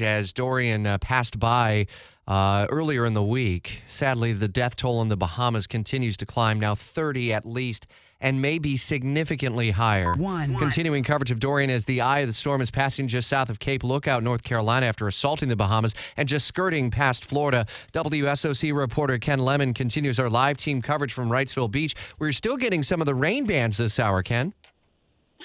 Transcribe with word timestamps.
as 0.00 0.32
Dorian 0.32 0.86
uh, 0.86 0.98
passed 0.98 1.38
by 1.38 1.86
uh, 2.26 2.66
earlier 2.70 3.04
in 3.04 3.12
the 3.12 3.22
week. 3.22 3.82
Sadly, 3.88 4.32
the 4.32 4.48
death 4.48 4.76
toll 4.76 5.02
in 5.02 5.08
the 5.08 5.16
Bahamas 5.16 5.66
continues 5.66 6.16
to 6.18 6.26
climb, 6.26 6.58
now 6.58 6.74
30 6.74 7.32
at 7.32 7.44
least, 7.44 7.86
and 8.20 8.40
maybe 8.40 8.76
significantly 8.76 9.72
higher. 9.72 10.14
One. 10.14 10.56
Continuing 10.56 11.02
coverage 11.02 11.30
of 11.30 11.40
Dorian 11.40 11.68
as 11.68 11.84
the 11.84 12.00
eye 12.00 12.20
of 12.20 12.28
the 12.28 12.32
storm 12.32 12.62
is 12.62 12.70
passing 12.70 13.08
just 13.08 13.28
south 13.28 13.50
of 13.50 13.58
Cape 13.58 13.82
Lookout, 13.82 14.22
North 14.22 14.44
Carolina, 14.44 14.86
after 14.86 15.08
assaulting 15.08 15.48
the 15.48 15.56
Bahamas 15.56 15.94
and 16.16 16.28
just 16.28 16.46
skirting 16.46 16.90
past 16.90 17.24
Florida. 17.24 17.66
WSOC 17.92 18.74
reporter 18.74 19.18
Ken 19.18 19.40
Lemon 19.40 19.74
continues 19.74 20.18
our 20.18 20.30
live 20.30 20.56
team 20.56 20.80
coverage 20.80 21.12
from 21.12 21.28
Wrightsville 21.28 21.70
Beach. 21.70 21.94
We're 22.18 22.32
still 22.32 22.56
getting 22.56 22.82
some 22.82 23.02
of 23.02 23.06
the 23.06 23.14
rain 23.14 23.44
bands 23.44 23.78
this 23.78 23.98
hour, 23.98 24.22
Ken. 24.22 24.54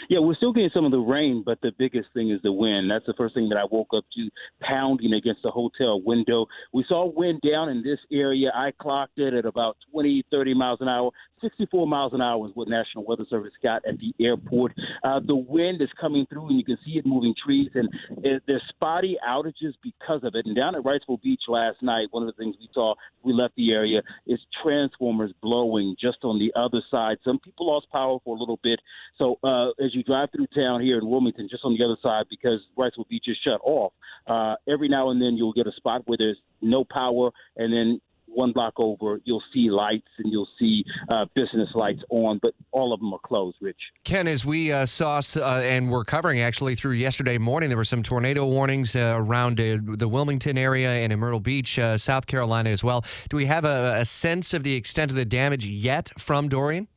Yeah, 0.09 0.19
we're 0.19 0.35
still 0.35 0.53
getting 0.53 0.69
some 0.73 0.85
of 0.85 0.91
the 0.91 0.99
rain, 0.99 1.43
but 1.45 1.59
the 1.61 1.73
biggest 1.77 2.07
thing 2.13 2.29
is 2.29 2.39
the 2.41 2.51
wind. 2.51 2.89
That's 2.89 3.05
the 3.05 3.13
first 3.17 3.35
thing 3.35 3.49
that 3.49 3.57
I 3.57 3.65
woke 3.69 3.89
up 3.93 4.05
to, 4.15 4.29
pounding 4.61 5.13
against 5.13 5.43
the 5.43 5.51
hotel 5.51 6.01
window. 6.01 6.45
We 6.71 6.85
saw 6.87 7.11
wind 7.13 7.41
down 7.41 7.67
in 7.67 7.83
this 7.83 7.99
area. 8.09 8.51
I 8.55 8.71
clocked 8.71 9.19
it 9.19 9.33
at 9.33 9.45
about 9.45 9.75
20, 9.91 10.23
30 10.31 10.53
miles 10.53 10.79
an 10.79 10.87
hour. 10.87 11.11
64 11.41 11.87
miles 11.87 12.13
an 12.13 12.21
hour 12.21 12.47
is 12.47 12.51
what 12.55 12.67
National 12.67 13.03
Weather 13.05 13.25
Service 13.29 13.53
got 13.63 13.83
at 13.85 13.97
the 13.99 14.13
airport. 14.23 14.73
Uh, 15.03 15.19
the 15.25 15.35
wind 15.35 15.81
is 15.81 15.89
coming 15.99 16.25
through, 16.29 16.47
and 16.47 16.57
you 16.57 16.65
can 16.65 16.77
see 16.85 16.97
it 16.97 17.05
moving 17.05 17.33
trees, 17.43 17.69
and 17.75 17.89
there's 18.23 18.63
spotty 18.69 19.17
outages 19.27 19.73
because 19.83 20.21
of 20.23 20.35
it. 20.35 20.45
And 20.45 20.55
down 20.55 20.75
at 20.75 20.83
Wrightsville 20.83 21.21
Beach 21.21 21.41
last 21.47 21.81
night, 21.81 22.07
one 22.11 22.27
of 22.27 22.35
the 22.35 22.41
things 22.41 22.55
we 22.59 22.69
saw 22.73 22.93
we 23.23 23.33
left 23.33 23.55
the 23.55 23.73
area 23.73 24.01
is 24.25 24.39
transformers 24.63 25.31
blowing 25.41 25.95
just 25.99 26.19
on 26.23 26.39
the 26.39 26.51
other 26.59 26.81
side. 26.89 27.17
Some 27.27 27.39
people 27.39 27.67
lost 27.67 27.87
power 27.91 28.17
for 28.23 28.35
a 28.35 28.39
little 28.39 28.59
bit. 28.63 28.79
So 29.21 29.37
uh, 29.43 29.69
as 29.83 29.93
you 29.93 30.03
drive 30.03 30.29
through 30.31 30.47
town 30.47 30.81
here 30.81 30.97
in 30.97 31.09
Wilmington, 31.09 31.47
just 31.49 31.63
on 31.65 31.75
the 31.77 31.83
other 31.83 31.97
side, 32.03 32.25
because 32.29 32.59
Wrightsville 32.77 33.07
Beach 33.09 33.25
is 33.27 33.37
shut 33.45 33.59
off, 33.63 33.93
uh, 34.27 34.55
every 34.71 34.87
now 34.87 35.09
and 35.09 35.21
then 35.21 35.35
you'll 35.35 35.53
get 35.53 35.67
a 35.67 35.71
spot 35.73 36.03
where 36.05 36.17
there's 36.19 36.37
no 36.61 36.83
power, 36.83 37.31
and 37.55 37.73
then 37.73 38.01
one 38.37 38.51
block 38.53 38.73
over, 38.77 39.19
you'll 39.25 39.43
see 39.51 39.69
lights 39.71 40.07
and 40.19 40.31
you'll 40.31 40.47
see 40.59 40.85
uh, 41.09 41.25
business 41.33 41.69
lights 41.73 42.03
on, 42.09 42.39
but 42.41 42.53
all 42.71 42.93
of 42.93 42.99
them 42.99 43.11
are 43.11 43.19
closed, 43.25 43.57
Rich. 43.59 43.79
Ken, 44.03 44.27
as 44.27 44.45
we 44.45 44.71
uh, 44.71 44.85
saw 44.85 45.19
uh, 45.37 45.61
and 45.63 45.89
were 45.89 46.05
covering 46.05 46.39
actually 46.39 46.75
through 46.75 46.93
yesterday 46.93 47.39
morning, 47.39 47.69
there 47.69 47.77
were 47.77 47.83
some 47.83 48.03
tornado 48.03 48.45
warnings 48.45 48.95
uh, 48.95 49.15
around 49.17 49.59
uh, 49.59 49.77
the 49.81 50.07
Wilmington 50.07 50.57
area 50.57 50.89
and 50.89 51.11
in 51.11 51.19
Myrtle 51.19 51.39
Beach, 51.39 51.79
South 51.97 52.27
Carolina 52.27 52.69
as 52.69 52.83
well. 52.83 53.03
Do 53.29 53.37
we 53.37 53.47
have 53.47 53.65
a, 53.65 53.97
a 53.99 54.05
sense 54.05 54.53
of 54.53 54.63
the 54.63 54.75
extent 54.75 55.09
of 55.09 55.17
the 55.17 55.25
damage 55.25 55.65
yet 55.65 56.11
from 56.19 56.47
Dorian? 56.47 56.87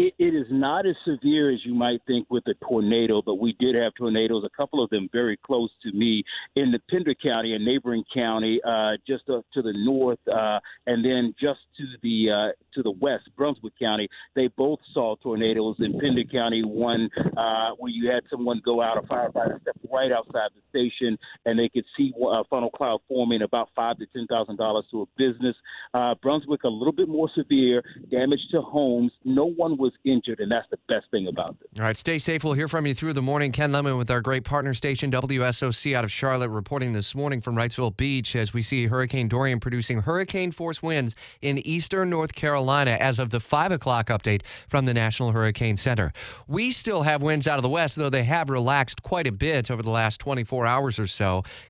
It, 0.00 0.14
it 0.18 0.34
is 0.34 0.46
not 0.50 0.86
as 0.86 0.96
severe 1.04 1.52
as 1.52 1.62
you 1.62 1.74
might 1.74 2.00
think 2.06 2.26
with 2.30 2.44
a 2.46 2.54
tornado, 2.66 3.20
but 3.20 3.34
we 3.34 3.54
did 3.60 3.74
have 3.74 3.92
tornadoes, 3.94 4.44
a 4.46 4.56
couple 4.56 4.82
of 4.82 4.88
them 4.88 5.10
very 5.12 5.36
close 5.36 5.68
to 5.82 5.92
me 5.92 6.24
in 6.56 6.70
the 6.70 6.78
Pender 6.90 7.14
County, 7.14 7.54
a 7.54 7.58
neighboring 7.58 8.04
county, 8.14 8.62
uh, 8.66 8.92
just 9.06 9.26
to 9.26 9.42
the 9.56 9.74
north, 9.76 10.18
uh, 10.26 10.58
and 10.86 11.04
then 11.04 11.34
just 11.38 11.60
to 11.76 11.84
the 12.02 12.30
uh, 12.30 12.52
to 12.74 12.82
the 12.82 12.90
west, 12.90 13.28
Brunswick 13.36 13.72
County. 13.82 14.08
They 14.34 14.48
both 14.48 14.78
saw 14.92 15.16
tornadoes 15.16 15.76
in 15.78 15.98
Pender 15.98 16.24
County. 16.24 16.62
One 16.64 17.08
uh, 17.36 17.70
where 17.78 17.90
you 17.90 18.10
had 18.10 18.22
someone 18.30 18.60
go 18.64 18.82
out, 18.82 18.98
a 18.98 19.02
firefighter 19.02 19.60
step 19.60 19.76
right 19.90 20.12
outside 20.12 20.50
the 20.54 20.62
station, 20.70 21.18
and 21.46 21.58
they 21.58 21.68
could 21.68 21.84
see 21.96 22.12
a 22.32 22.44
funnel 22.44 22.70
cloud 22.70 23.00
forming 23.08 23.42
about 23.42 23.68
five 23.74 23.98
to 23.98 24.06
ten 24.06 24.26
thousand 24.26 24.56
dollars 24.56 24.84
to 24.90 25.02
a 25.02 25.06
business. 25.16 25.56
Uh, 25.94 26.14
Brunswick 26.22 26.64
a 26.64 26.68
little 26.68 26.92
bit 26.92 27.08
more 27.08 27.28
severe, 27.34 27.82
damage 28.10 28.40
to 28.52 28.60
homes. 28.60 29.12
No 29.24 29.46
one 29.46 29.76
was 29.76 29.92
injured, 30.04 30.40
and 30.40 30.50
that's 30.50 30.68
the 30.70 30.78
best 30.88 31.10
thing 31.10 31.28
about 31.28 31.56
it. 31.60 31.78
All 31.78 31.84
right, 31.84 31.96
stay 31.96 32.18
safe. 32.18 32.44
We'll 32.44 32.54
hear 32.54 32.68
from 32.68 32.86
you 32.86 32.94
through 32.94 33.14
the 33.14 33.22
morning. 33.22 33.52
Ken 33.52 33.72
Lemon 33.72 33.96
with 33.96 34.10
our 34.10 34.20
great 34.20 34.44
partner 34.44 34.74
station, 34.74 35.10
WSOC 35.10 35.94
out 35.94 36.04
of 36.04 36.12
Charlotte, 36.12 36.50
reporting 36.50 36.92
this 36.92 37.14
morning 37.14 37.40
from 37.40 37.54
Wrightsville 37.56 37.96
Beach 37.96 38.36
as 38.36 38.52
we 38.52 38.62
see 38.62 38.86
Hurricane 38.86 39.28
Dorian 39.28 39.60
producing 39.60 40.02
hurricane 40.02 40.52
force 40.52 40.82
winds 40.82 41.14
in 41.40 41.58
eastern 41.58 42.10
North 42.10 42.34
Carolina 42.60 42.90
as 43.00 43.18
of 43.18 43.30
the 43.30 43.40
5 43.40 43.72
o'clock 43.72 44.08
update 44.08 44.42
from 44.68 44.84
the 44.84 44.92
National 44.92 45.32
Hurricane 45.32 45.78
Center. 45.78 46.12
We 46.46 46.72
still 46.72 47.04
have 47.04 47.22
winds 47.22 47.48
out 47.48 47.58
of 47.58 47.62
the 47.62 47.70
west, 47.70 47.96
though 47.96 48.10
they 48.10 48.24
have 48.24 48.50
relaxed 48.50 49.02
quite 49.02 49.26
a 49.26 49.32
bit 49.32 49.70
over 49.70 49.82
the 49.82 49.90
last 49.90 50.20
24 50.20 50.66
hours 50.66 50.98
or 50.98 51.06
so. 51.06 51.42